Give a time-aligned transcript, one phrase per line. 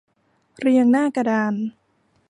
[0.59, 1.53] เรียงหน้ากระดาน